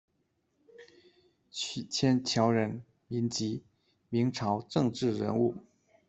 [1.51, 3.61] 曲迁乔人，民籍，
[4.09, 5.53] 明朝政治人物。